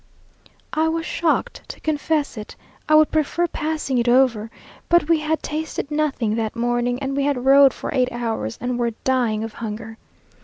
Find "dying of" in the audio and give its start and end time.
9.03-9.53